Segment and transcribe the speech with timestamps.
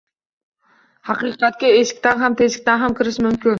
[1.09, 3.49] Haqiqatga eshikdan ham, teshikdan ham kirish mumkin